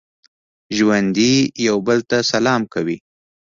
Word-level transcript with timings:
ژوندي 0.77 1.33
یو 1.67 1.77
بل 1.87 1.99
ته 2.09 2.17
سلام 2.31 2.61
کوي 2.73 2.97